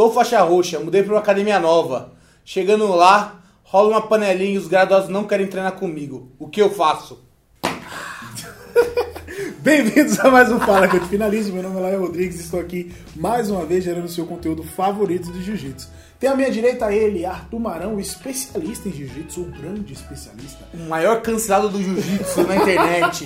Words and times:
Sou 0.00 0.10
faixa 0.10 0.40
roxa, 0.40 0.80
mudei 0.80 1.02
pra 1.02 1.12
uma 1.12 1.20
academia 1.20 1.60
nova. 1.60 2.14
Chegando 2.42 2.88
lá, 2.88 3.42
rola 3.62 3.90
uma 3.90 4.00
panelinha 4.00 4.54
e 4.54 4.56
os 4.56 4.66
graduados 4.66 5.10
não 5.10 5.24
querem 5.24 5.46
treinar 5.46 5.72
comigo. 5.72 6.32
O 6.38 6.48
que 6.48 6.62
eu 6.62 6.70
faço? 6.70 7.22
Bem-vindos 9.60 10.18
a 10.20 10.30
mais 10.30 10.50
um 10.50 10.58
Fala 10.58 10.88
que 10.88 10.96
eu 10.96 11.00
te 11.00 11.08
finalizo. 11.08 11.52
Meu 11.52 11.62
nome 11.62 11.76
é 11.76 11.80
Laio 11.80 12.00
Rodrigues 12.00 12.40
e 12.40 12.44
estou 12.44 12.60
aqui 12.60 12.90
mais 13.14 13.50
uma 13.50 13.66
vez 13.66 13.84
gerando 13.84 14.06
o 14.06 14.08
seu 14.08 14.24
conteúdo 14.24 14.62
favorito 14.62 15.30
de 15.30 15.42
Jiu-Jitsu. 15.42 15.90
Tem 16.20 16.28
à 16.28 16.36
minha 16.36 16.50
direita 16.50 16.92
ele, 16.92 17.24
Arthur 17.24 17.58
Marão, 17.58 17.98
especialista 17.98 18.90
em 18.90 18.92
Jiu-Jitsu, 18.92 19.40
o 19.40 19.44
grande 19.46 19.94
especialista. 19.94 20.66
O 20.74 20.86
maior 20.86 21.22
cancelado 21.22 21.70
do 21.70 21.82
jiu-jitsu 21.82 22.42
na 22.46 22.56
internet. 22.56 23.24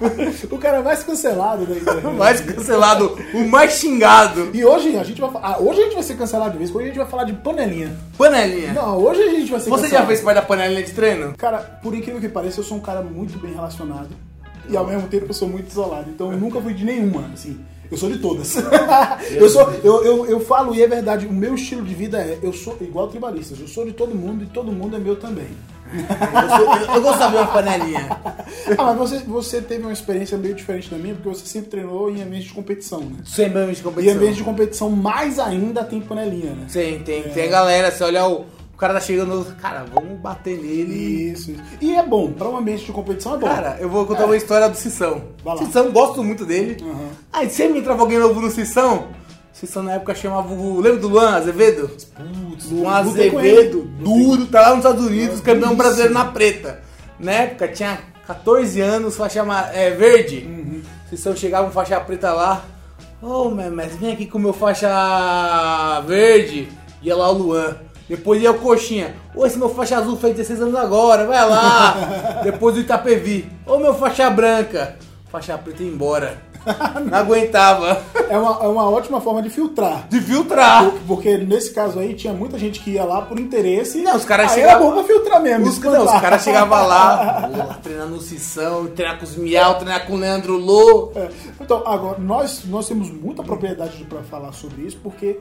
o 0.50 0.56
cara 0.56 0.80
mais 0.80 1.02
cancelado 1.02 1.66
da 1.66 1.76
internet. 1.76 2.06
O 2.06 2.14
mais 2.14 2.40
cancelado, 2.40 3.18
o 3.34 3.46
mais 3.46 3.72
xingado. 3.72 4.48
E 4.54 4.64
hoje 4.64 4.96
a 4.96 5.04
gente 5.04 5.20
vai 5.20 5.28
ah, 5.34 5.58
hoje 5.60 5.80
a 5.80 5.84
gente 5.84 5.94
vai 5.94 6.02
ser 6.02 6.16
cancelado 6.16 6.52
de 6.52 6.58
vez, 6.58 6.74
hoje 6.74 6.84
a 6.84 6.86
gente 6.88 6.96
vai 6.96 7.06
falar 7.06 7.24
de 7.24 7.34
panelinha. 7.34 7.94
Panelinha. 8.16 8.72
Não, 8.72 8.96
hoje 8.96 9.22
a 9.22 9.28
gente 9.28 9.50
vai 9.50 9.60
ser 9.60 9.68
Você 9.68 9.82
já 9.82 9.98
cancelado. 9.98 10.06
fez 10.06 10.20
parte 10.22 10.36
da 10.36 10.42
panelinha 10.42 10.82
de 10.82 10.92
treino? 10.92 11.34
Cara, 11.36 11.58
por 11.58 11.94
incrível 11.94 12.22
que 12.22 12.28
pareça, 12.30 12.60
eu 12.60 12.64
sou 12.64 12.78
um 12.78 12.80
cara 12.80 13.02
muito 13.02 13.38
bem 13.38 13.52
relacionado. 13.52 14.08
E 14.66 14.74
ao 14.74 14.86
mesmo 14.86 15.08
tempo 15.08 15.26
eu 15.28 15.34
sou 15.34 15.46
muito 15.46 15.68
isolado. 15.70 16.08
Então 16.08 16.32
eu 16.32 16.38
nunca 16.38 16.58
fui 16.58 16.72
de 16.72 16.86
nenhuma, 16.86 17.28
assim. 17.34 17.60
Eu 17.90 17.96
sou 17.98 18.08
de 18.10 18.18
todas. 18.18 18.54
eu, 19.34 19.48
sou, 19.48 19.70
eu, 19.82 20.04
eu, 20.04 20.26
eu 20.26 20.40
falo, 20.40 20.74
e 20.74 20.82
é 20.82 20.86
verdade, 20.86 21.26
o 21.26 21.32
meu 21.32 21.54
estilo 21.54 21.82
de 21.82 21.94
vida 21.94 22.18
é, 22.18 22.38
eu 22.42 22.52
sou 22.52 22.76
igual 22.80 23.08
tribalistas, 23.08 23.58
eu 23.60 23.66
sou 23.66 23.84
de 23.84 23.92
todo 23.92 24.14
mundo 24.14 24.44
e 24.44 24.46
todo 24.46 24.70
mundo 24.70 24.94
é 24.96 24.98
meu 24.98 25.16
também. 25.16 25.48
Eu, 25.92 26.56
sou- 26.86 26.94
eu- 26.94 27.02
gosto 27.02 27.28
de 27.30 27.36
uma 27.36 27.46
panelinha. 27.46 28.08
Ah, 28.78 28.94
mas 28.94 28.96
você, 28.98 29.18
você 29.20 29.60
teve 29.60 29.82
uma 29.82 29.92
experiência 29.92 30.36
meio 30.38 30.54
diferente 30.54 30.88
da 30.90 30.96
minha, 30.96 31.14
porque 31.14 31.28
você 31.28 31.44
sempre 31.46 31.70
treinou 31.70 32.10
em 32.10 32.22
ambiente 32.22 32.46
de 32.48 32.52
competição, 32.52 33.00
né? 33.00 33.16
Sem 33.24 33.46
ambiente 33.46 33.74
de 33.74 33.78
E 33.78 33.80
em 33.80 33.82
competição. 33.84 34.16
ambiente 34.16 34.36
de 34.36 34.44
competição, 34.44 34.90
mais 34.90 35.38
ainda 35.38 35.82
tem 35.84 36.00
panelinha, 36.00 36.52
né? 36.52 36.66
Tem, 36.72 36.98
tem, 37.00 37.22
tem 37.24 37.44
a 37.46 37.50
galera, 37.50 37.90
você 37.90 38.04
olha 38.04 38.26
o 38.26 38.44
cara 38.80 38.94
tá 38.94 39.00
chegando, 39.00 39.44
cara, 39.60 39.84
vamos 39.92 40.18
bater 40.18 40.56
nele. 40.56 41.32
Isso, 41.32 41.50
isso. 41.50 41.62
E 41.80 41.94
é 41.94 42.02
bom, 42.02 42.32
para 42.32 42.48
um 42.48 42.56
ambiente 42.56 42.86
de 42.86 42.92
competição 42.92 43.34
é 43.34 43.38
bom. 43.38 43.46
Cara, 43.46 43.76
eu 43.78 43.90
vou 43.90 44.06
contar 44.06 44.24
uma 44.24 44.36
história 44.36 44.68
do 44.70 44.76
Cissão. 44.76 45.22
Lá. 45.44 45.58
Cissão, 45.58 45.92
gosto 45.92 46.24
muito 46.24 46.46
dele. 46.46 46.82
Uhum. 46.82 47.08
Aí 47.30 47.50
sempre 47.50 47.80
entrava 47.80 48.00
alguém 48.00 48.18
novo 48.18 48.40
no 48.40 48.50
Cissão. 48.50 49.08
Cissão 49.52 49.82
na 49.82 49.92
época 49.92 50.14
chamava 50.14 50.50
o. 50.50 50.80
Lembra 50.80 50.98
do 50.98 51.08
Luan 51.08 51.36
Azevedo? 51.36 51.88
Putz, 51.88 52.70
Luan 52.70 52.92
Azevedo, 52.92 53.82
duro, 53.98 54.46
tá 54.46 54.62
lá 54.62 54.68
nos 54.70 54.78
Estados 54.78 55.04
Unidos, 55.04 55.40
campeão 55.40 55.74
duríssimo. 55.74 55.76
brasileiro 55.76 56.14
na 56.14 56.24
preta. 56.24 56.82
Na 57.18 57.32
época 57.32 57.68
tinha 57.68 57.98
14 58.26 58.80
anos, 58.80 59.14
faixa 59.14 59.44
é, 59.74 59.90
verde. 59.90 60.46
Uhum. 60.48 60.82
Cissão 61.10 61.36
chegava 61.36 61.68
um 61.68 61.70
faixa 61.70 62.00
preta 62.00 62.32
lá. 62.32 62.64
Ô, 63.20 63.50
mas 63.50 63.94
vem 63.96 64.14
aqui 64.14 64.24
com 64.24 64.38
o 64.38 64.40
meu 64.40 64.54
faixa 64.54 66.00
verde. 66.06 66.66
Ia 67.02 67.14
lá 67.14 67.28
o 67.30 67.34
Luan. 67.34 67.76
Depois 68.10 68.42
ia 68.42 68.50
o 68.50 68.58
Coxinha. 68.58 69.14
Ô, 69.34 69.46
esse 69.46 69.56
meu 69.56 69.68
faixa 69.68 69.96
azul 69.96 70.16
fez 70.16 70.34
16 70.36 70.60
anos 70.62 70.74
agora, 70.74 71.26
vai 71.26 71.48
lá. 71.48 72.40
Depois 72.44 72.76
o 72.76 72.80
Itapevi. 72.80 73.48
Ô, 73.64 73.78
meu 73.78 73.94
faixa 73.94 74.28
branca. 74.28 74.96
Faixa 75.30 75.56
preta 75.56 75.82
ia 75.84 75.88
embora. 75.88 76.38
Não 77.08 77.16
aguentava. 77.16 78.02
É 78.28 78.36
uma, 78.36 78.64
é 78.64 78.68
uma 78.68 78.90
ótima 78.90 79.20
forma 79.20 79.40
de 79.40 79.48
filtrar. 79.48 80.08
De 80.08 80.20
filtrar. 80.20 80.84
Por- 80.90 81.00
Porque 81.06 81.38
nesse 81.38 81.72
caso 81.72 81.98
aí 82.00 82.12
tinha 82.14 82.34
muita 82.34 82.58
gente 82.58 82.80
que 82.80 82.90
ia 82.90 83.04
lá 83.04 83.22
por 83.22 83.38
interesse. 83.38 84.02
Não, 84.02 84.16
os 84.16 84.24
caras 84.24 84.50
chegavam- 84.52 84.88
é 84.88 84.90
bom 84.90 84.92
pra 84.96 85.04
filtrar 85.04 85.40
mesmo. 85.40 85.68
Os, 85.68 85.78
não, 85.78 86.04
os 86.04 86.20
caras 86.20 86.42
chegavam 86.42 86.86
lá, 86.86 87.48
pô, 87.68 87.74
treinar 87.80 88.08
no 88.08 88.20
Cissão, 88.20 88.88
treinar 88.88 89.18
com 89.18 89.24
os 89.24 89.36
Miau, 89.36 89.76
treinar 89.76 90.04
com 90.06 90.14
o 90.14 90.16
Leandro 90.18 90.56
Lô. 90.58 91.12
É, 91.14 91.28
Então, 91.60 91.82
agora, 91.86 92.18
nós, 92.18 92.62
nós 92.66 92.86
temos 92.88 93.08
muita 93.10 93.42
propriedade 93.42 94.04
para 94.04 94.20
falar 94.24 94.52
sobre 94.52 94.82
isso, 94.82 94.98
porque 95.02 95.38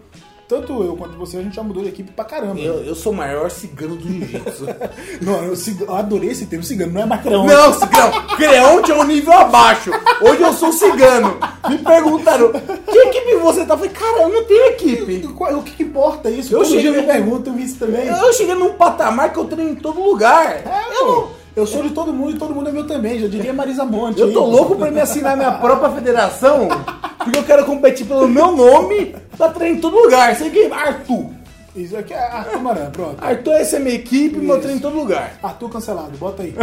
tanto 0.49 0.81
eu 0.81 0.95
quanto 0.97 1.15
você, 1.15 1.37
a 1.37 1.43
gente 1.43 1.55
já 1.55 1.61
mudou 1.61 1.83
de 1.83 1.89
equipe 1.89 2.11
pra 2.11 2.25
caramba. 2.25 2.59
Eu, 2.59 2.83
eu 2.83 2.95
sou 2.95 3.13
o 3.13 3.15
maior 3.15 3.51
cigano 3.51 3.95
do 3.95 4.01
jiu-jitsu. 4.01 4.65
Não, 5.21 5.43
eu, 5.43 5.53
eu 5.53 5.95
adorei 5.95 6.31
esse 6.31 6.47
termo 6.47 6.63
cigano, 6.65 6.91
não 6.91 7.01
é 7.01 7.05
macrão. 7.05 7.45
Não, 7.45 7.71
cigano, 7.71 8.11
Creonte 8.35 8.91
é 8.91 8.95
um 8.95 9.03
nível 9.03 9.31
abaixo. 9.33 9.91
Hoje 10.19 10.41
eu 10.41 10.51
sou 10.53 10.73
cigano. 10.73 11.37
Me 11.69 11.77
perguntaram, 11.77 12.51
que 12.51 12.97
equipe 12.97 13.35
você 13.35 13.63
tá? 13.63 13.75
Eu 13.75 13.77
falei, 13.77 13.93
cara, 13.93 14.23
eu 14.23 14.29
não 14.29 14.43
tenho 14.45 14.65
equipe. 14.71 15.27
O 15.27 15.61
que, 15.61 15.71
que 15.73 15.83
importa 15.83 16.31
isso? 16.31 16.51
Eu 16.51 16.59
Todo 16.59 16.69
cheguei- 16.69 16.91
dia 16.93 17.01
me 17.01 17.07
perguntam 17.07 17.59
isso 17.59 17.75
também. 17.77 18.07
Eu 18.07 18.33
cheguei 18.33 18.55
num 18.55 18.73
patamar 18.73 19.31
que 19.31 19.37
eu 19.37 19.45
treino 19.45 19.71
em 19.73 19.75
todo 19.75 20.01
lugar. 20.01 20.47
É, 20.51 20.63
pô, 20.99 21.27
eu 21.55 21.67
sou 21.67 21.83
de 21.83 21.91
todo 21.91 22.11
mundo 22.11 22.31
e 22.31 22.39
todo 22.39 22.55
mundo 22.55 22.69
é 22.69 22.71
meu 22.71 22.87
também, 22.87 23.19
já 23.19 23.27
diria 23.27 23.53
Marisa 23.53 23.85
Monte. 23.85 24.19
Eu 24.19 24.33
tô 24.33 24.43
louco 24.45 24.75
pra 24.75 24.89
me 24.89 24.99
assinar 24.99 25.37
minha 25.37 25.51
própria 25.51 25.91
federação, 25.91 26.67
porque 27.23 27.37
eu 27.37 27.43
quero 27.43 27.65
competir 27.65 28.07
pelo 28.07 28.27
meu 28.27 28.51
nome 28.55 29.15
pra 29.39 29.49
treinar 29.49 29.77
em 29.77 29.81
todo 29.81 29.95
lugar. 29.95 30.35
Sei 30.35 30.49
que 30.49 30.65
Arthur. 30.65 31.31
Isso 31.75 31.95
aqui 31.95 32.13
é 32.13 32.19
Arthur 32.19 32.61
Maran, 32.61 32.91
pronto. 32.91 33.23
Arthur, 33.23 33.53
essa 33.53 33.77
é 33.77 33.79
minha 33.79 33.95
equipe, 33.95 34.37
meu 34.37 34.59
treino 34.59 34.77
em 34.77 34.81
todo 34.81 34.97
lugar. 34.97 35.39
Arthur 35.41 35.69
cancelado, 35.69 36.17
bota 36.17 36.43
aí. 36.43 36.53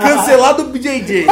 Cancelado 0.00 0.62
o 0.62 0.68
BJJ. 0.68 1.26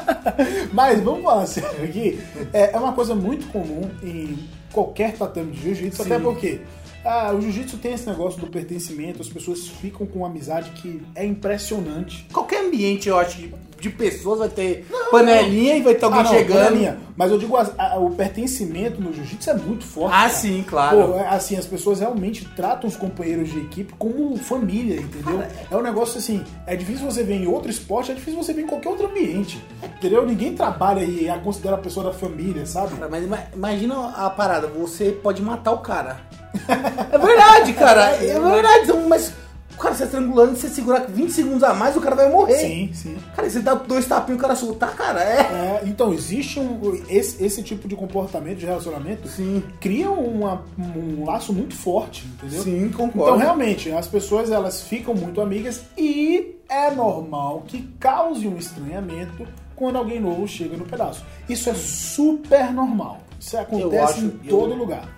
Mas 0.72 1.00
vamos 1.00 1.22
falar 1.22 1.46
sério 1.46 1.84
aqui. 1.84 2.20
É, 2.52 2.72
é 2.72 2.78
uma 2.78 2.92
coisa 2.92 3.14
muito 3.14 3.46
comum 3.46 3.88
em 4.02 4.38
qualquer 4.70 5.16
tatame 5.16 5.52
de 5.52 5.62
jiu-jitsu, 5.62 6.02
até 6.02 6.18
porque 6.18 6.60
ah, 7.04 7.32
o 7.32 7.40
jiu-jitsu 7.40 7.78
tem 7.78 7.94
esse 7.94 8.06
negócio 8.06 8.38
do 8.40 8.48
pertencimento, 8.48 9.22
as 9.22 9.28
pessoas 9.28 9.66
ficam 9.66 10.06
com 10.06 10.18
uma 10.18 10.28
amizade 10.28 10.70
que 10.72 11.00
é 11.14 11.24
impressionante. 11.24 12.26
Qualquer 12.32 12.66
ambiente, 12.66 13.08
eu 13.08 13.18
acho, 13.18 13.38
que 13.38 13.54
de 13.80 13.90
pessoas 13.90 14.38
vai 14.40 14.48
ter 14.48 14.86
panelinha 15.10 15.76
e 15.76 15.82
vai 15.82 15.94
ter 15.94 16.04
alguém 16.04 16.20
Ah, 16.20 16.24
não, 16.24 16.30
chegando. 16.30 16.64
panelinha. 16.64 16.98
Mas 17.16 17.30
eu 17.30 17.38
digo, 17.38 17.56
as- 17.56 17.72
a- 17.78 17.98
o 17.98 18.10
pertencimento 18.10 19.00
no 19.00 19.12
jiu-jitsu 19.12 19.50
é 19.50 19.54
muito 19.54 19.84
forte. 19.84 20.14
Ah, 20.14 20.18
cara. 20.20 20.28
sim, 20.30 20.64
claro. 20.66 21.08
Pô, 21.08 21.16
é, 21.18 21.26
assim, 21.28 21.56
as 21.56 21.66
pessoas 21.66 22.00
realmente 22.00 22.44
tratam 22.56 22.88
os 22.88 22.96
companheiros 22.96 23.50
de 23.50 23.58
equipe 23.58 23.92
como 23.98 24.36
família, 24.36 24.96
entendeu? 25.00 25.42
É 25.70 25.76
um 25.76 25.82
negócio 25.82 26.18
assim, 26.18 26.42
é 26.66 26.76
difícil 26.76 27.04
você 27.04 27.22
ver 27.22 27.34
em 27.34 27.46
outro 27.46 27.70
esporte, 27.70 28.10
é 28.10 28.14
difícil 28.14 28.42
você 28.42 28.52
ver 28.52 28.62
em 28.62 28.66
qualquer 28.66 28.88
outro 28.90 29.06
ambiente, 29.06 29.62
entendeu? 29.98 30.24
Ninguém 30.24 30.54
trabalha 30.54 31.02
e 31.02 31.28
a 31.28 31.38
considera 31.38 31.74
a 31.74 31.78
pessoa 31.78 32.06
da 32.06 32.12
família, 32.12 32.64
sabe? 32.66 32.94
Cara, 32.96 33.08
Mas 33.10 33.24
ima- 33.24 33.44
imagina 33.54 34.08
a 34.16 34.30
parada, 34.30 34.66
você 34.66 35.10
pode 35.10 35.42
matar 35.42 35.72
o 35.72 35.78
cara. 35.78 36.20
É 37.12 37.18
verdade, 37.18 37.72
cara. 37.74 38.02
É 38.16 38.38
verdade. 38.38 38.84
então, 38.84 39.08
Mas 39.08 39.32
cara, 39.80 39.94
você 39.94 40.04
estrangulando, 40.04 40.56
você 40.56 40.68
segurar 40.68 41.06
20 41.08 41.30
segundos 41.32 41.62
a 41.62 41.74
mais, 41.74 41.96
o 41.96 42.00
cara 42.00 42.14
vai 42.16 42.30
morrer. 42.30 42.58
Sim, 42.58 42.90
sim. 42.92 43.16
Cara, 43.34 43.48
você 43.48 43.60
dá 43.60 43.74
dois 43.74 44.06
tapinhos, 44.06 44.38
o 44.38 44.42
cara 44.42 44.54
soltar, 44.54 44.94
cara, 44.94 45.22
é. 45.22 45.40
É, 45.40 45.82
então, 45.86 46.12
existe 46.12 46.60
um, 46.60 47.00
esse, 47.08 47.42
esse 47.44 47.62
tipo 47.62 47.88
de 47.88 47.96
comportamento, 47.96 48.58
de 48.58 48.66
relacionamento, 48.66 49.26
Sim. 49.28 49.62
cria 49.80 50.10
uma- 50.10 50.64
um 50.78 51.24
laço 51.24 51.52
muito 51.52 51.74
forte, 51.74 52.26
entendeu? 52.26 52.62
Sim, 52.62 52.88
concordo. 52.90 53.30
Então, 53.30 53.36
realmente, 53.38 53.90
as 53.90 54.06
pessoas 54.06 54.50
elas 54.50 54.82
ficam 54.82 55.14
muito 55.14 55.40
amigas 55.40 55.82
e 55.96 56.56
é 56.68 56.90
normal 56.90 57.64
que 57.66 57.82
cause 57.98 58.46
um 58.46 58.56
estranhamento 58.56 59.46
quando 59.74 59.96
alguém 59.96 60.20
novo 60.20 60.46
chega 60.46 60.76
no 60.76 60.84
pedaço. 60.84 61.24
Isso 61.48 61.70
é 61.70 61.74
super 61.74 62.72
normal. 62.72 63.18
Isso 63.40 63.56
acontece 63.56 64.02
acho- 64.04 64.20
em 64.26 64.40
eu- 64.44 64.50
todo 64.58 64.74
lugar. 64.74 65.08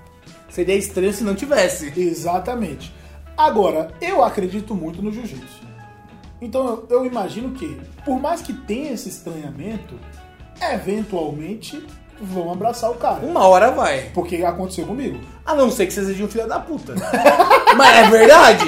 Seria 0.48 0.76
estranho 0.76 1.12
se 1.12 1.24
não 1.24 1.34
tivesse. 1.34 1.92
Exatamente. 1.98 2.92
Agora, 3.42 3.90
eu 4.00 4.22
acredito 4.22 4.72
muito 4.72 5.02
no 5.02 5.10
jiu-jitsu. 5.10 5.66
Então, 6.40 6.64
eu, 6.64 6.98
eu 6.98 7.06
imagino 7.06 7.50
que, 7.50 7.76
por 8.04 8.20
mais 8.20 8.40
que 8.40 8.52
tenha 8.52 8.92
esse 8.92 9.08
estranhamento, 9.08 9.98
eventualmente 10.60 11.84
vão 12.20 12.52
abraçar 12.52 12.88
o 12.92 12.94
cara. 12.94 13.26
Uma 13.26 13.44
hora 13.48 13.72
vai. 13.72 14.10
Porque 14.14 14.44
aconteceu 14.44 14.86
comigo. 14.86 15.18
A 15.44 15.56
não 15.56 15.72
ser 15.72 15.86
que 15.86 15.92
você 15.92 16.04
seja 16.04 16.22
um 16.22 16.28
filho 16.28 16.46
da 16.46 16.60
puta. 16.60 16.94
Mas 17.76 17.96
é 17.96 18.10
verdade. 18.10 18.64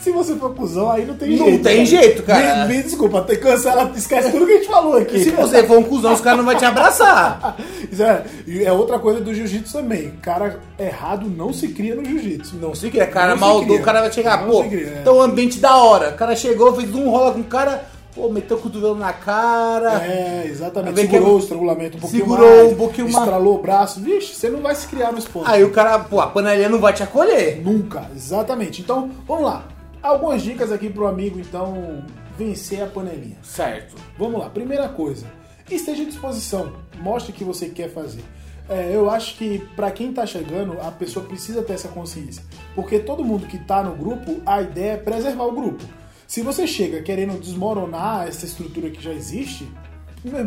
Se 0.00 0.10
você 0.10 0.34
for 0.36 0.54
cusão, 0.54 0.90
aí 0.90 1.04
não 1.04 1.14
tem 1.14 1.36
Não 1.36 1.46
jeito. 1.46 1.62
tem 1.62 1.84
jeito, 1.86 2.22
cara. 2.22 2.66
Me, 2.66 2.76
me 2.76 2.82
desculpa, 2.82 3.22
cancela, 3.36 3.90
esquece 3.94 4.30
tudo 4.30 4.46
que 4.46 4.52
a 4.52 4.56
gente 4.56 4.68
falou 4.68 4.96
aqui. 4.96 5.22
Se 5.24 5.30
você 5.30 5.62
for 5.64 5.78
um 5.78 5.82
cuzão, 5.82 6.12
os 6.14 6.20
caras 6.20 6.38
não 6.38 6.44
vão 6.46 6.54
te 6.56 6.64
abraçar. 6.64 7.56
É, 8.00 8.64
é 8.64 8.72
outra 8.72 8.98
coisa 8.98 9.20
do 9.20 9.34
jiu-jitsu 9.34 9.72
também. 9.78 10.12
Cara 10.22 10.58
errado 10.78 11.28
não 11.28 11.52
se 11.52 11.68
cria 11.68 11.94
no 11.94 12.04
jiu-jitsu. 12.04 12.56
Não 12.56 12.74
se 12.74 12.88
cria, 12.88 13.06
cara 13.06 13.34
Não 13.36 13.64
cria. 13.64 13.78
o 13.78 13.82
cara 13.82 14.00
vai 14.00 14.12
chegar, 14.12 14.42
Não 14.42 14.50
pô, 14.50 14.62
se 14.62 14.68
cria, 14.70 14.86
é. 14.86 14.98
então 15.02 15.20
ambiente 15.20 15.58
da 15.58 15.76
hora. 15.76 16.10
O 16.10 16.14
cara 16.14 16.34
chegou, 16.36 16.74
fez 16.74 16.94
um 16.94 17.10
rola 17.10 17.32
com 17.32 17.40
o 17.40 17.44
cara, 17.44 17.84
pô, 18.14 18.28
meteu 18.30 18.56
o 18.56 18.60
cotovelo 18.60 18.94
na 18.94 19.12
cara. 19.12 20.02
É, 20.04 20.44
exatamente. 20.46 20.94
Vem 20.94 21.06
que- 21.06 21.12
Segurou 21.12 21.36
o 21.36 21.38
estrangulamento 21.40 21.96
um 21.96 22.00
pouquinho 22.00 22.22
Segurou 22.22 22.48
mais. 22.56 22.72
um 22.72 22.76
pouquinho 22.76 23.12
mais. 23.12 23.24
Estralou 23.24 23.54
o 23.56 23.62
braço. 23.62 24.00
Vixe, 24.00 24.34
você 24.34 24.48
não 24.48 24.60
vai 24.60 24.74
se 24.74 24.86
criar 24.86 25.12
no 25.12 25.18
esporte. 25.18 25.50
Aí 25.50 25.62
o 25.64 25.70
cara, 25.70 25.98
pô, 25.98 26.20
a 26.20 26.28
panelinha 26.28 26.68
não 26.68 26.78
vai 26.78 26.92
te 26.92 27.02
acolher. 27.02 27.60
Nunca, 27.62 28.04
exatamente. 28.16 28.80
Então, 28.80 29.10
vamos 29.26 29.44
lá. 29.44 29.64
Algumas 30.02 30.42
dicas 30.42 30.72
aqui 30.72 30.88
pro 30.88 31.06
amigo, 31.06 31.38
então, 31.38 32.02
vencer 32.38 32.82
a 32.82 32.86
panelinha. 32.86 33.36
Certo. 33.42 33.94
Vamos 34.18 34.40
lá, 34.40 34.48
primeira 34.48 34.88
coisa, 34.88 35.26
esteja 35.70 36.02
à 36.02 36.06
disposição, 36.06 36.72
mostre 36.98 37.32
o 37.32 37.34
que 37.34 37.44
você 37.44 37.68
quer 37.68 37.90
fazer. 37.90 38.24
É, 38.68 38.90
eu 38.94 39.10
acho 39.10 39.36
que 39.36 39.58
para 39.74 39.90
quem 39.90 40.12
tá 40.12 40.24
chegando, 40.24 40.78
a 40.80 40.90
pessoa 40.92 41.26
precisa 41.26 41.60
ter 41.62 41.72
essa 41.74 41.88
consciência, 41.88 42.42
porque 42.74 42.98
todo 43.00 43.24
mundo 43.24 43.46
que 43.46 43.58
tá 43.58 43.82
no 43.82 43.94
grupo, 43.94 44.40
a 44.46 44.62
ideia 44.62 44.92
é 44.92 44.96
preservar 44.96 45.44
o 45.44 45.52
grupo. 45.52 45.84
Se 46.26 46.40
você 46.42 46.66
chega 46.66 47.02
querendo 47.02 47.38
desmoronar 47.40 48.28
essa 48.28 48.46
estrutura 48.46 48.88
que 48.88 49.02
já 49.02 49.10
existe, 49.12 49.68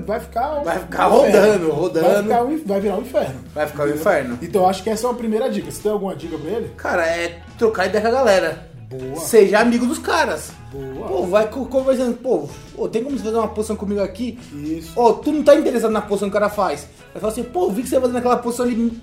vai 0.05 0.19
ficar. 0.21 0.61
um 0.61 0.63
Vai 0.63 0.79
ficar 0.79 1.07
inferno. 1.09 1.19
rodando, 1.41 1.71
rodando. 1.71 2.07
Vai, 2.07 2.23
ficar 2.23 2.43
um- 2.43 2.63
vai 2.65 2.79
virar 2.81 2.95
um 2.95 3.01
inferno. 3.01 3.39
Vai 3.53 3.67
ficar 3.67 3.83
o 3.83 3.89
inferno. 3.89 4.39
Então 4.41 4.61
eu 4.61 4.69
acho 4.69 4.81
que 4.81 4.89
essa 4.89 5.05
é 5.05 5.09
uma 5.09 5.17
primeira 5.17 5.49
dica. 5.49 5.69
Você 5.69 5.81
tem 5.83 5.91
alguma 5.91 6.15
dica 6.15 6.37
pra 6.37 6.49
ele? 6.49 6.69
Cara, 6.77 7.05
é 7.05 7.41
trocar 7.57 7.87
ideia 7.87 8.01
com 8.01 8.07
a 8.07 8.11
galera. 8.11 8.71
Boa. 8.89 9.15
Seja 9.17 9.59
amigo 9.59 9.85
dos 9.85 9.99
caras. 9.99 10.51
Boa. 10.71 11.07
Pô, 11.07 11.23
vai 11.23 11.47
co- 11.49 11.65
conversando. 11.65 12.17
Pô, 12.17 12.47
tem 12.89 13.03
como 13.03 13.17
você 13.17 13.23
fazer 13.23 13.37
uma 13.37 13.47
posição 13.47 13.75
comigo 13.75 14.01
aqui? 14.01 14.37
Isso. 14.53 14.99
Ô, 14.99 15.13
tu 15.13 15.31
não 15.31 15.43
tá 15.43 15.55
interessado 15.55 15.91
na 15.91 16.01
posição 16.01 16.29
que 16.29 16.35
o 16.35 16.39
cara 16.39 16.49
faz. 16.49 16.87
Vai 17.13 17.21
falar 17.21 17.33
assim, 17.33 17.43
pô, 17.43 17.69
vi 17.69 17.83
que 17.83 17.89
você 17.89 17.99
fazendo 17.99 18.17
aquela 18.17 18.37
posição 18.37 18.65
ali. 18.65 18.99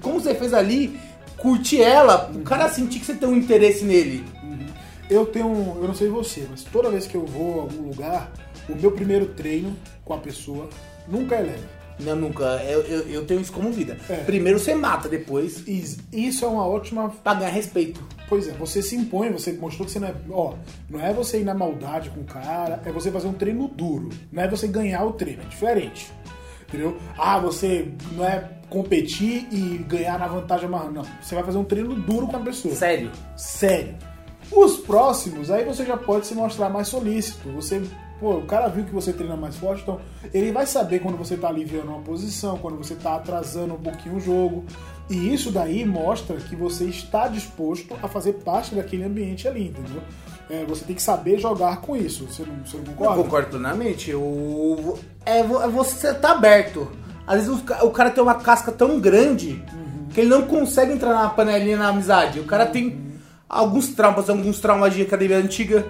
Como 0.00 0.20
você 0.20 0.34
fez 0.34 0.52
ali, 0.54 0.98
curti 1.36 1.80
ela, 1.80 2.30
o 2.34 2.40
cara 2.40 2.68
sentir 2.68 2.98
que 3.00 3.06
você 3.06 3.14
tem 3.14 3.28
um 3.28 3.36
interesse 3.36 3.84
nele. 3.84 4.24
Eu 5.10 5.26
tenho, 5.26 5.46
eu 5.80 5.86
não 5.86 5.94
sei 5.94 6.08
você, 6.08 6.46
mas 6.50 6.62
toda 6.64 6.88
vez 6.90 7.06
que 7.06 7.14
eu 7.16 7.26
vou 7.26 7.58
a 7.60 7.62
algum 7.64 7.88
lugar, 7.88 8.32
o 8.68 8.74
meu 8.74 8.90
primeiro 8.92 9.26
treino 9.26 9.76
com 10.04 10.14
a 10.14 10.18
pessoa 10.18 10.68
nunca 11.06 11.34
é 11.34 11.40
leve. 11.42 11.64
Não, 12.00 12.16
nunca. 12.16 12.44
Eu, 12.64 12.80
eu, 12.82 13.00
eu 13.08 13.24
tenho 13.26 13.40
isso 13.40 13.52
como 13.52 13.70
vida. 13.70 13.96
É. 14.08 14.16
Primeiro 14.16 14.58
você 14.58 14.74
mata, 14.74 15.08
depois 15.08 15.62
E 15.66 15.84
Isso 16.12 16.44
é 16.44 16.48
uma 16.48 16.66
ótima. 16.66 17.10
pra 17.22 17.34
ganhar 17.34 17.50
respeito. 17.50 18.02
Pois 18.28 18.48
é, 18.48 18.52
você 18.52 18.82
se 18.82 18.96
impõe, 18.96 19.30
você 19.30 19.52
mostrou 19.52 19.84
que 19.86 19.92
você 19.92 19.98
não 19.98 20.08
é. 20.08 20.14
Ó, 20.30 20.54
não 20.88 21.00
é 21.00 21.12
você 21.12 21.40
ir 21.40 21.44
na 21.44 21.54
maldade 21.54 22.10
com 22.10 22.20
o 22.20 22.24
cara, 22.24 22.80
é 22.84 22.90
você 22.90 23.10
fazer 23.10 23.28
um 23.28 23.32
treino 23.34 23.68
duro. 23.68 24.08
Não 24.30 24.42
é 24.42 24.48
você 24.48 24.66
ganhar 24.66 25.04
o 25.04 25.12
treino, 25.12 25.42
é 25.42 25.46
diferente. 25.46 26.10
Entendeu? 26.66 26.96
Ah, 27.18 27.38
você 27.38 27.88
não 28.12 28.24
é 28.24 28.48
competir 28.70 29.46
e 29.52 29.76
ganhar 29.86 30.18
na 30.18 30.26
vantagem 30.26 30.64
amarrando. 30.66 30.92
Não. 30.92 31.06
Você 31.20 31.34
vai 31.34 31.44
fazer 31.44 31.58
um 31.58 31.64
treino 31.64 31.94
duro 31.94 32.26
com 32.26 32.36
a 32.36 32.40
pessoa. 32.40 32.74
Sério. 32.74 33.10
Sério. 33.36 33.94
Os 34.50 34.78
próximos, 34.78 35.50
aí 35.50 35.64
você 35.64 35.84
já 35.84 35.96
pode 35.96 36.26
se 36.26 36.34
mostrar 36.34 36.70
mais 36.70 36.88
solícito. 36.88 37.50
Você, 37.52 37.82
pô, 38.22 38.36
o 38.36 38.46
cara 38.46 38.68
viu 38.68 38.84
que 38.84 38.92
você 38.94 39.12
treina 39.12 39.36
mais 39.36 39.56
forte, 39.56 39.82
então 39.82 40.00
ele 40.32 40.52
vai 40.52 40.64
saber 40.64 41.00
quando 41.00 41.18
você 41.18 41.36
tá 41.36 41.48
aliviando 41.48 41.88
uma 41.88 42.00
posição, 42.00 42.56
quando 42.56 42.76
você 42.78 42.94
tá 42.94 43.16
atrasando 43.16 43.74
um 43.74 43.78
pouquinho 43.78 44.16
o 44.16 44.20
jogo. 44.20 44.64
E 45.10 45.34
isso 45.34 45.50
daí 45.50 45.84
mostra 45.84 46.36
que 46.36 46.54
você 46.54 46.84
está 46.84 47.26
disposto 47.26 47.94
a 48.02 48.06
fazer 48.08 48.34
parte 48.34 48.74
daquele 48.76 49.02
ambiente 49.04 49.48
ali, 49.48 49.68
entendeu? 49.68 50.00
É, 50.48 50.64
você 50.64 50.84
tem 50.84 50.94
que 50.94 51.02
saber 51.02 51.38
jogar 51.40 51.80
com 51.80 51.96
isso. 51.96 52.26
Você 52.26 52.42
não, 52.44 52.64
você 52.64 52.76
não 52.76 52.84
Eu 52.84 52.92
concorda? 52.92 53.22
concordo 53.24 53.48
plenamente. 53.50 54.10
Eu, 54.10 54.98
é, 55.26 55.40
é 55.40 55.44
você 55.44 56.14
tá 56.14 56.32
aberto. 56.32 56.88
Às 57.26 57.44
vezes 57.46 57.60
o, 57.60 57.62
ca- 57.64 57.84
o 57.84 57.90
cara 57.90 58.10
tem 58.10 58.22
uma 58.22 58.34
casca 58.36 58.70
tão 58.70 59.00
grande 59.00 59.62
que 60.14 60.20
ele 60.20 60.30
não 60.30 60.42
consegue 60.42 60.92
entrar 60.92 61.12
na 61.14 61.28
panelinha 61.30 61.76
na 61.76 61.88
amizade. 61.88 62.38
O 62.40 62.44
cara 62.44 62.66
tem 62.66 63.00
alguns 63.48 63.88
traumas, 63.88 64.28
alguns 64.30 64.60
traumas 64.60 64.94
de 64.94 65.02
academia 65.02 65.38
antiga. 65.38 65.84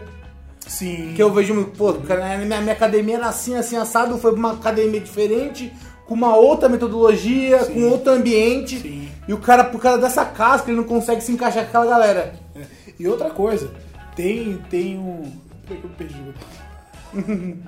Sim. 0.67 1.13
Que 1.15 1.23
eu 1.23 1.33
vejo, 1.33 1.67
pô, 1.77 1.95
cara, 1.95 2.39
minha, 2.39 2.61
minha 2.61 2.73
academia 2.73 3.17
era 3.17 3.29
assim, 3.29 3.55
assim, 3.55 3.77
assado, 3.77 4.19
foi 4.19 4.33
pra 4.33 4.39
uma 4.39 4.53
academia 4.53 5.01
diferente, 5.01 5.73
com 6.07 6.15
uma 6.15 6.37
outra 6.37 6.69
metodologia, 6.69 7.65
Sim. 7.65 7.75
com 7.75 7.89
outro 7.89 8.13
ambiente. 8.13 8.81
Sim. 8.81 9.09
E 9.27 9.33
o 9.33 9.39
cara, 9.39 9.65
por 9.65 9.81
causa 9.81 9.99
dessa 10.01 10.25
casca, 10.25 10.71
ele 10.71 10.79
não 10.79 10.85
consegue 10.85 11.21
se 11.21 11.33
encaixar 11.33 11.65
com 11.65 11.69
aquela 11.69 11.87
galera. 11.87 12.35
É. 12.57 12.63
E 12.99 13.07
outra 13.07 13.31
coisa, 13.31 13.71
tem, 14.15 14.59
tem 14.69 14.99
um. 14.99 15.33
Por 15.67 15.77
que 15.77 15.85
eu 15.85 15.91
perdi 15.91 16.17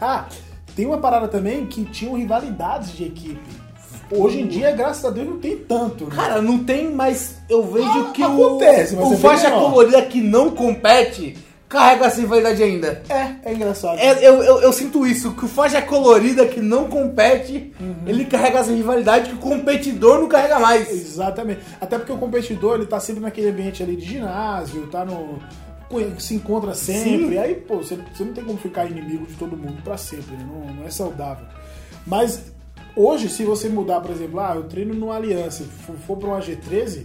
Ah, 0.00 0.26
tem 0.74 0.86
uma 0.86 0.98
parada 0.98 1.28
também 1.28 1.66
que 1.66 1.84
tinham 1.84 2.16
rivalidades 2.16 2.92
de 2.92 3.04
equipe. 3.04 3.67
Hoje 4.10 4.40
em 4.40 4.46
dia, 4.46 4.70
graças 4.72 5.04
a 5.04 5.10
Deus, 5.10 5.26
não 5.28 5.38
tem 5.38 5.56
tanto, 5.56 6.04
né? 6.04 6.16
Cara, 6.16 6.40
não 6.42 6.64
tem, 6.64 6.90
mas 6.90 7.36
eu 7.48 7.62
vejo 7.62 7.86
Ah, 7.88 8.10
que 8.14 8.22
acontece, 8.22 8.94
mas 8.96 9.04
o, 9.04 9.06
é 9.06 9.08
o 9.08 9.10
bem 9.10 9.18
faixa 9.20 9.50
menor. 9.50 9.70
colorida 9.70 10.02
que 10.02 10.20
não 10.20 10.50
compete 10.50 11.36
carrega 11.68 12.06
essa 12.06 12.18
rivalidade 12.18 12.62
ainda. 12.62 13.02
É, 13.10 13.50
é 13.50 13.52
engraçado. 13.52 13.98
É, 13.98 14.12
eu, 14.26 14.42
eu, 14.42 14.62
eu 14.62 14.72
sinto 14.72 15.06
isso, 15.06 15.32
que 15.32 15.44
o 15.44 15.48
faixa 15.48 15.82
colorida 15.82 16.46
que 16.46 16.60
não 16.60 16.88
compete, 16.88 17.74
Uhum. 17.78 17.94
ele 18.06 18.24
carrega 18.24 18.60
essa 18.60 18.72
rivalidade 18.72 19.28
que 19.28 19.34
o 19.36 19.38
competidor 19.38 20.18
não 20.20 20.28
carrega 20.28 20.58
mais. 20.58 20.90
Exatamente. 20.90 21.60
Até 21.78 21.98
porque 21.98 22.10
o 22.12 22.16
competidor, 22.16 22.76
ele 22.76 22.86
tá 22.86 22.98
sempre 22.98 23.20
naquele 23.20 23.50
ambiente 23.50 23.82
ali 23.82 23.96
de 23.96 24.06
ginásio, 24.06 24.86
tá 24.86 25.04
no. 25.04 25.38
se 26.18 26.34
encontra 26.34 26.72
sempre. 26.72 27.34
Sim. 27.34 27.38
Aí, 27.38 27.54
pô, 27.56 27.76
você, 27.76 27.98
você 28.14 28.24
não 28.24 28.32
tem 28.32 28.44
como 28.44 28.58
ficar 28.58 28.86
inimigo 28.86 29.26
de 29.26 29.34
todo 29.34 29.54
mundo 29.54 29.82
pra 29.84 29.98
sempre, 29.98 30.34
né? 30.36 30.46
não, 30.50 30.72
não 30.74 30.86
é 30.86 30.90
saudável. 30.90 31.44
Mas 32.06 32.44
hoje, 32.96 33.28
se 33.28 33.44
você 33.44 33.68
mudar, 33.68 34.00
por 34.00 34.10
exemplo, 34.10 34.40
ah, 34.40 34.54
eu 34.54 34.64
treino 34.64 34.94
no 34.94 35.12
Aliança, 35.12 35.64
for, 35.64 35.96
for 35.96 36.16
pra 36.16 36.28
uma 36.28 36.40
G13, 36.40 37.04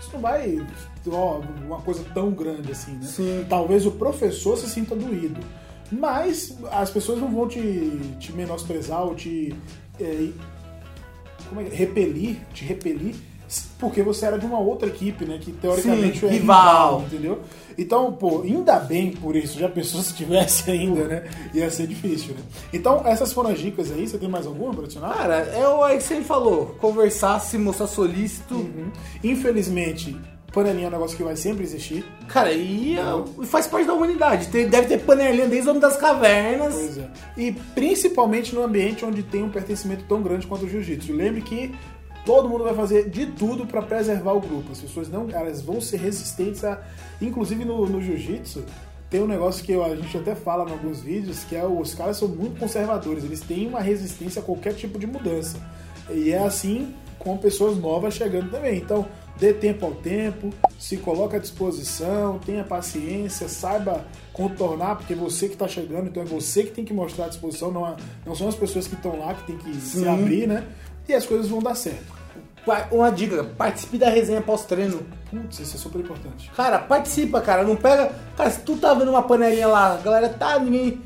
isso 0.00 0.10
não 0.12 0.20
vai. 0.20 0.64
Ó, 1.08 1.40
uma 1.64 1.80
coisa 1.80 2.04
tão 2.14 2.30
grande 2.30 2.72
assim, 2.72 2.92
né? 2.92 3.06
Sim. 3.06 3.46
Talvez 3.48 3.86
o 3.86 3.92
professor 3.92 4.56
se 4.56 4.68
sinta 4.68 4.94
doído. 4.94 5.40
Mas 5.90 6.56
as 6.72 6.90
pessoas 6.90 7.20
não 7.20 7.30
vão 7.30 7.46
te, 7.46 7.60
te 8.18 8.32
menosprezar 8.32 9.02
ou 9.02 9.14
te. 9.14 9.54
é, 10.00 10.28
como 11.48 11.60
é, 11.60 11.64
que 11.64 11.74
é? 11.74 11.76
repelir, 11.76 12.38
te 12.52 12.64
repelir, 12.64 13.14
porque 13.78 14.02
você 14.02 14.26
era 14.26 14.38
de 14.38 14.46
uma 14.46 14.58
outra 14.58 14.88
equipe, 14.88 15.24
né? 15.24 15.38
Que 15.40 15.52
teoricamente 15.52 16.20
Sim, 16.20 16.26
é 16.26 16.30
rival. 16.30 17.02
entendeu? 17.06 17.40
Então, 17.76 18.12
pô, 18.12 18.42
ainda 18.42 18.78
bem 18.78 19.10
por 19.12 19.34
isso, 19.36 19.58
já 19.58 19.68
pensou 19.68 20.00
se 20.02 20.14
tivesse 20.14 20.70
ainda, 20.70 21.04
né? 21.04 21.24
Ia 21.52 21.70
ser 21.70 21.86
difícil, 21.86 22.34
né? 22.34 22.40
Então, 22.72 23.02
essas 23.04 23.32
foram 23.32 23.50
as 23.50 23.58
dicas 23.58 23.90
aí, 23.90 24.06
você 24.06 24.16
tem 24.18 24.28
mais 24.28 24.46
alguma 24.46 24.72
pra 24.72 24.84
adicionar? 24.84 25.14
Cara, 25.14 25.36
é 25.38 25.66
o 25.68 25.82
aí 25.82 25.96
que 25.98 26.04
você 26.04 26.20
falou, 26.22 26.76
conversar, 26.80 27.38
se 27.40 27.58
mostrar 27.58 27.86
solícito. 27.88 28.54
Uhum. 28.54 28.90
Infelizmente, 29.22 30.16
panelinha 30.52 30.84
é 30.86 30.88
um 30.88 30.92
negócio 30.92 31.16
que 31.16 31.22
vai 31.24 31.34
sempre 31.36 31.64
existir. 31.64 32.04
Cara, 32.28 32.52
e 32.52 32.96
é- 32.96 33.44
faz 33.46 33.66
parte 33.66 33.86
da 33.86 33.92
humanidade. 33.94 34.46
Tem- 34.48 34.68
deve 34.68 34.86
ter 34.86 35.00
panelinha 35.00 35.48
desde 35.48 35.66
o 35.66 35.70
homem 35.70 35.80
das 35.80 35.96
cavernas. 35.96 36.72
Pois 36.74 36.98
é. 36.98 37.10
E 37.36 37.52
principalmente 37.74 38.54
no 38.54 38.62
ambiente 38.62 39.04
onde 39.04 39.22
tem 39.24 39.42
um 39.42 39.50
pertencimento 39.50 40.04
tão 40.08 40.22
grande 40.22 40.46
quanto 40.46 40.64
o 40.64 40.68
jiu-jitsu. 40.68 41.12
Lembre 41.12 41.40
que 41.42 41.74
todo 42.24 42.48
mundo 42.48 42.64
vai 42.64 42.74
fazer 42.74 43.08
de 43.08 43.26
tudo 43.26 43.66
para 43.66 43.82
preservar 43.82 44.32
o 44.32 44.40
grupo. 44.40 44.72
As 44.72 44.80
pessoas 44.80 45.08
não, 45.08 45.28
elas 45.30 45.60
vão 45.60 45.80
ser 45.80 45.98
resistentes 45.98 46.64
a, 46.64 46.82
inclusive 47.20 47.64
no, 47.64 47.86
no 47.86 48.00
jiu-jitsu, 48.00 48.64
tem 49.10 49.22
um 49.22 49.26
negócio 49.26 49.64
que 49.64 49.72
a 49.72 49.94
gente 49.94 50.16
até 50.16 50.34
fala 50.34 50.68
em 50.68 50.72
alguns 50.72 51.00
vídeos, 51.00 51.44
que 51.44 51.54
é 51.54 51.64
os 51.64 51.94
caras 51.94 52.16
são 52.16 52.26
muito 52.26 52.58
conservadores, 52.58 53.22
eles 53.22 53.40
têm 53.40 53.68
uma 53.68 53.80
resistência 53.80 54.40
a 54.40 54.44
qualquer 54.44 54.74
tipo 54.74 54.98
de 54.98 55.06
mudança. 55.06 55.58
E 56.10 56.32
é 56.32 56.38
assim 56.38 56.92
com 57.18 57.36
pessoas 57.38 57.78
novas 57.78 58.14
chegando 58.14 58.50
também. 58.50 58.78
Então, 58.78 59.06
dê 59.38 59.52
tempo 59.52 59.86
ao 59.86 59.92
tempo, 59.92 60.50
se 60.78 60.96
coloque 60.96 61.36
à 61.36 61.38
disposição, 61.38 62.38
tenha 62.38 62.64
paciência, 62.64 63.48
saiba 63.48 64.04
contornar, 64.32 64.96
porque 64.96 65.14
você 65.14 65.46
que 65.46 65.54
está 65.54 65.68
chegando, 65.68 66.08
então 66.08 66.22
é 66.22 66.26
você 66.26 66.64
que 66.64 66.72
tem 66.72 66.84
que 66.84 66.92
mostrar 66.92 67.26
a 67.26 67.28
disposição, 67.28 67.70
não, 67.70 67.86
é- 67.86 67.96
não 68.26 68.34
são 68.34 68.48
as 68.48 68.54
pessoas 68.54 68.86
que 68.86 68.94
estão 68.94 69.18
lá 69.18 69.32
que 69.34 69.46
tem 69.46 69.56
que 69.56 69.74
se 69.76 70.00
Sim. 70.00 70.08
abrir, 70.08 70.46
né? 70.46 70.66
E 71.08 71.14
as 71.14 71.26
coisas 71.26 71.48
vão 71.48 71.60
dar 71.60 71.74
certo. 71.74 72.12
Uma 72.90 73.10
dica, 73.10 73.44
participe 73.44 73.98
da 73.98 74.08
resenha 74.08 74.40
pós-treino. 74.40 75.02
Putz, 75.30 75.58
isso 75.60 75.76
é 75.76 75.78
super 75.78 76.00
importante. 76.00 76.50
Cara, 76.56 76.78
participa, 76.78 77.40
cara. 77.42 77.62
Não 77.62 77.76
pega. 77.76 78.10
Cara, 78.36 78.50
se 78.50 78.60
tu 78.60 78.76
tá 78.76 78.94
vendo 78.94 79.10
uma 79.10 79.22
panelinha 79.22 79.66
lá, 79.68 79.94
a 79.94 79.96
galera 79.98 80.28
tá, 80.30 80.58
ninguém. 80.58 81.00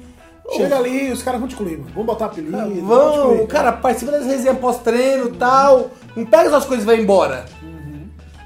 Chega 0.56 0.76
ali, 0.78 1.10
os 1.12 1.22
caras 1.22 1.40
vão 1.40 1.48
te 1.48 1.60
mano. 1.60 1.84
Vamos 1.92 2.06
botar 2.06 2.26
apelido. 2.26 2.52
vão 2.56 2.70
te 2.70 2.80
Vão, 2.80 3.46
cara, 3.48 3.72
participa 3.72 4.12
das 4.12 4.24
resenhas 4.24 4.58
pós-treino 4.58 5.28
e 5.30 5.32
tal. 5.32 5.90
Não 6.16 6.24
pega 6.24 6.44
essas 6.48 6.64
coisas 6.64 6.84
e 6.84 6.86
vai 6.86 7.00
embora. 7.00 7.44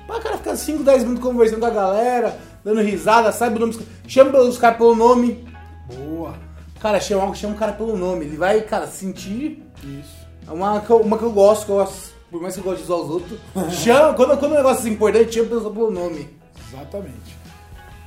Pra 0.06 0.18
cara 0.21 0.37
ficar 0.38 0.56
5, 0.56 0.82
10 0.82 1.04
minutos 1.04 1.23
conversando 1.23 1.61
com 1.61 1.66
a 1.66 1.71
galera, 1.71 2.37
dando 2.64 2.80
risada, 2.80 3.30
sabe 3.30 3.56
o 3.56 3.61
nome. 3.61 3.73
dos- 3.75 3.87
Chama 4.06 4.38
os 4.40 4.59
caras 4.59 4.78
pelo 4.78 4.94
nome. 4.97 5.47
Boa. 5.94 6.35
Cara, 6.80 6.99
chama, 6.99 7.32
chama 7.35 7.54
o 7.54 7.59
cara 7.59 7.73
pelo 7.73 7.97
nome. 7.97 8.25
Ele 8.25 8.37
vai, 8.37 8.61
cara, 8.62 8.87
sentir. 8.87 9.62
Isso. 9.85 10.22
É 10.46 10.50
uma 10.50 10.80
que 10.80 10.90
eu, 10.90 10.99
uma 11.00 11.16
que 11.18 11.25
eu 11.25 11.32
gosto, 11.32 11.66
que 11.66 11.72
eu 11.72 11.76
gosto, 11.76 12.12
por 12.30 12.40
mais 12.42 12.54
que 12.54 12.61
eu 12.61 12.64
goste 12.64 12.80
de 12.82 12.87
zoar 12.88 13.00
os 13.00 13.11
outros. 13.11 13.38
chama, 13.82 14.14
quando, 14.14 14.37
quando 14.38 14.52
o 14.52 14.56
negócio 14.56 14.87
é 14.87 14.90
importante, 14.90 15.34
chama 15.34 15.46
a 15.46 15.50
pessoa 15.50 15.72
pelo 15.72 15.90
nome. 15.90 16.28
Exatamente. 16.68 17.42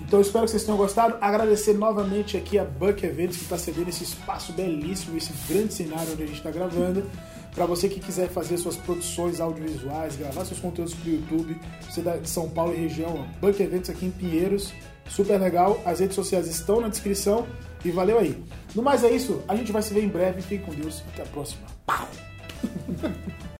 Então 0.01 0.19
eu 0.19 0.21
espero 0.23 0.45
que 0.45 0.51
vocês 0.51 0.63
tenham 0.63 0.77
gostado. 0.77 1.15
Agradecer 1.21 1.73
novamente 1.73 2.35
aqui 2.37 2.59
a 2.59 2.63
Buck 2.65 3.03
Eventos 3.05 3.37
que 3.37 3.43
está 3.43 3.57
cedendo 3.57 3.89
esse 3.89 4.03
espaço 4.03 4.51
belíssimo, 4.53 5.17
esse 5.17 5.31
grande 5.51 5.73
cenário 5.73 6.11
onde 6.13 6.23
a 6.23 6.25
gente 6.27 6.37
está 6.37 6.51
gravando. 6.51 7.03
Para 7.55 7.65
você 7.65 7.87
que 7.87 8.01
quiser 8.01 8.27
fazer 8.27 8.57
suas 8.57 8.75
produções 8.75 9.39
audiovisuais, 9.39 10.17
gravar 10.17 10.43
seus 10.43 10.59
conteúdos 10.59 10.93
para 10.93 11.09
o 11.09 11.13
YouTube, 11.13 11.57
você 11.89 12.01
da- 12.01 12.17
de 12.17 12.29
São 12.29 12.49
Paulo 12.49 12.73
e 12.73 12.77
região, 12.77 13.25
ó, 13.25 13.39
Buck 13.47 13.63
Eventos 13.63 13.89
aqui 13.89 14.05
em 14.07 14.11
Pinheiros, 14.11 14.73
super 15.07 15.39
legal. 15.39 15.81
As 15.85 15.99
redes 15.99 16.15
sociais 16.15 16.47
estão 16.47 16.81
na 16.81 16.87
descrição 16.87 17.47
e 17.83 17.91
valeu 17.91 18.19
aí. 18.19 18.41
No 18.73 18.81
mais 18.81 19.03
é 19.03 19.11
isso, 19.11 19.43
a 19.47 19.55
gente 19.55 19.71
vai 19.71 19.81
se 19.81 19.93
ver 19.93 20.03
em 20.03 20.09
breve. 20.09 20.41
Fique 20.41 20.63
com 20.65 20.73
Deus. 20.73 21.03
Até 21.13 21.23
a 21.23 21.25
próxima. 21.25 21.65
Pau! 21.85 22.07